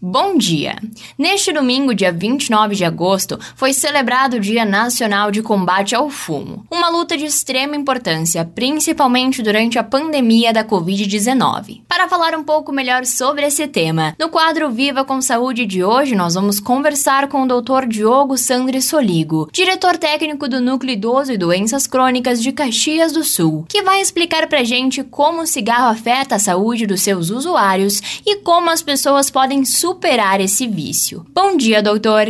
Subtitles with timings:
[0.00, 0.78] Bom dia!
[1.18, 6.64] Neste domingo, dia 29 de agosto, foi celebrado o Dia Nacional de Combate ao Fumo,
[6.70, 11.80] uma luta de extrema importância, principalmente durante a pandemia da Covid-19.
[11.88, 16.14] Para falar um pouco melhor sobre esse tema, no quadro Viva com Saúde de hoje,
[16.14, 17.88] nós vamos conversar com o Dr.
[17.88, 23.66] Diogo Sandri Soligo, diretor técnico do Núcleo Idoso e Doenças Crônicas de Caxias do Sul,
[23.68, 28.36] que vai explicar pra gente como o cigarro afeta a saúde dos seus usuários e
[28.36, 31.24] como as pessoas podem superar esse vício.
[31.34, 32.26] Bom dia, doutor.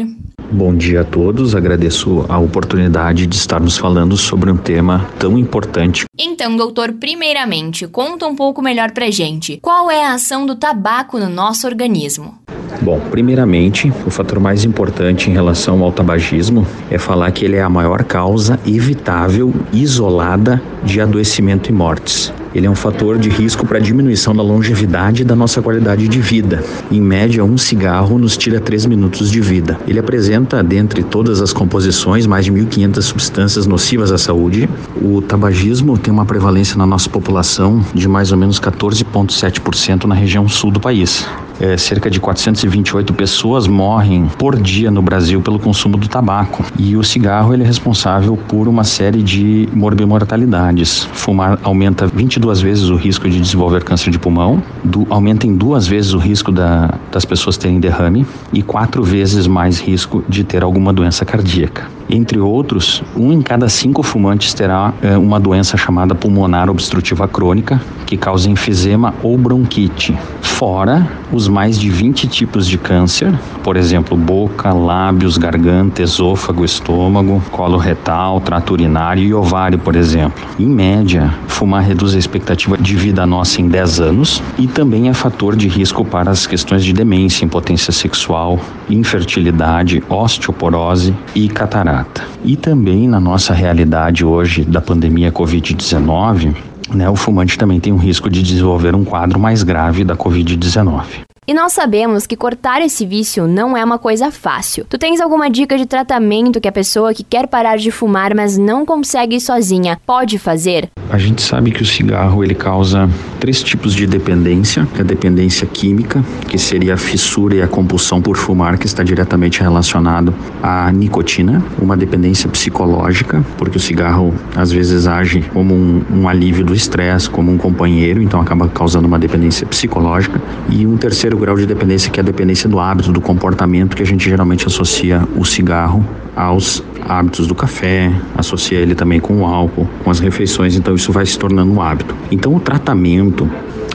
[0.50, 6.04] Bom dia a todos, agradeço a oportunidade de estarmos falando sobre um tema tão importante.
[6.16, 9.58] Então, doutor, primeiramente, conta um pouco melhor pra gente.
[9.60, 12.38] Qual é a ação do tabaco no nosso organismo?
[12.80, 17.62] Bom, primeiramente, o fator mais importante em relação ao tabagismo é falar que ele é
[17.62, 22.32] a maior causa evitável, isolada de adoecimento e mortes.
[22.54, 26.20] Ele é um fator de risco para diminuição da longevidade e da nossa qualidade de
[26.20, 26.64] vida.
[26.90, 29.78] Em média, um cigarro nos tira 3 minutos de vida.
[29.86, 34.68] Ele apresenta, dentre todas as composições, mais de 1.500 substâncias nocivas à saúde.
[35.00, 40.48] O tabagismo tem uma prevalência na nossa população de mais ou menos 14,7% na região
[40.48, 41.26] sul do país.
[41.60, 46.64] É, cerca de 428 pessoas morrem por dia no Brasil pelo consumo do tabaco.
[46.78, 51.08] E o cigarro ele é responsável por uma série de morbimortalidades.
[51.12, 55.86] Fumar aumenta 22 vezes o risco de desenvolver câncer de pulmão, do, aumenta em duas
[55.86, 60.62] vezes o risco da, das pessoas terem derrame e quatro vezes mais risco de ter
[60.62, 61.86] alguma doença cardíaca.
[62.08, 67.80] Entre outros, um em cada cinco fumantes terá é, uma doença chamada pulmonar obstrutiva crônica,
[68.06, 70.16] que causa enfisema ou bronquite.
[70.40, 77.42] Fora os mais de 20 tipos de câncer, por exemplo, boca, lábios, garganta, esôfago, estômago,
[77.50, 80.46] colo retal, trato urinário e ovário, por exemplo.
[80.58, 85.14] Em média, fumar reduz a expectativa de vida nossa em 10 anos e também é
[85.14, 88.58] fator de risco para as questões de demência, impotência sexual,
[88.88, 92.22] infertilidade, osteoporose e catarata.
[92.44, 96.54] E também na nossa realidade hoje da pandemia Covid-19,
[96.94, 101.28] né, o fumante também tem um risco de desenvolver um quadro mais grave da Covid-19.
[101.48, 104.84] E nós sabemos que cortar esse vício não é uma coisa fácil.
[104.84, 108.58] Tu tens alguma dica de tratamento que a pessoa que quer parar de fumar, mas
[108.58, 110.90] não consegue sozinha, pode fazer?
[111.10, 113.08] A gente sabe que o cigarro ele causa
[113.40, 118.36] três tipos de dependência: a dependência química, que seria a fissura e a compulsão por
[118.36, 125.06] fumar, que está diretamente relacionado à nicotina, uma dependência psicológica, porque o cigarro às vezes
[125.06, 129.66] age como um, um alívio do estresse, como um companheiro, então acaba causando uma dependência
[129.66, 133.96] psicológica, e um terceiro grau de dependência que é a dependência do hábito, do comportamento,
[133.96, 136.04] que a gente geralmente associa o cigarro
[136.38, 141.10] aos hábitos do café, associa ele também com o álcool, com as refeições, então isso
[141.10, 142.14] vai se tornando um hábito.
[142.30, 143.50] Então o tratamento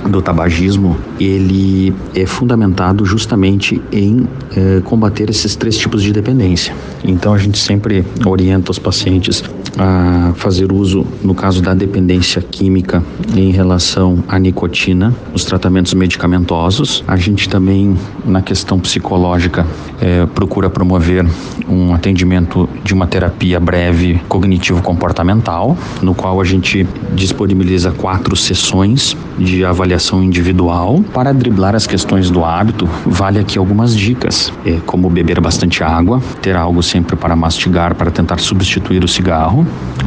[0.09, 6.74] do tabagismo ele é fundamentado justamente em eh, combater esses três tipos de dependência.
[7.04, 9.44] Então a gente sempre orienta os pacientes
[9.78, 13.03] a fazer uso, no caso da dependência química,
[13.36, 17.03] em relação à nicotina, os tratamentos medicamentosos.
[17.08, 19.66] A gente também, na questão psicológica,
[20.02, 21.26] eh, procura promover
[21.68, 29.66] um atendimento de uma terapia breve cognitivo-comportamental, no qual a gente disponibiliza quatro sessões de
[29.66, 29.83] avaliação
[30.24, 31.04] individual.
[31.14, 36.22] Para driblar as questões do hábito, vale aqui algumas dicas, é, como beber bastante água,
[36.42, 39.66] ter algo sempre para mastigar para tentar substituir o cigarro,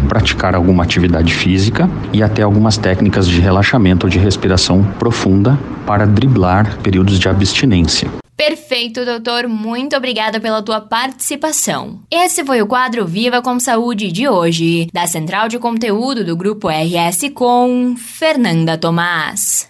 [0.08, 6.06] praticar alguma atividade física e até algumas técnicas de relaxamento ou de respiração profunda para
[6.06, 8.25] driblar períodos de abstinência.
[8.36, 9.48] Perfeito, doutor.
[9.48, 12.00] Muito obrigada pela tua participação.
[12.10, 16.68] Esse foi o quadro Viva com Saúde de hoje, da Central de Conteúdo do Grupo
[16.68, 19.68] RS com Fernanda Tomás.